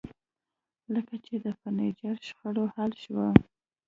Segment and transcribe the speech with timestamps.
[0.83, 3.27] کله چې د فرنیچر شخړه حل شوه